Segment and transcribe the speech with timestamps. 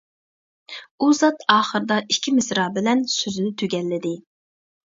[1.05, 4.19] ئۇ زات ئاخىرىدا ئىككى مىسرا بىلەن سۆزىنى تۈگەللىدى.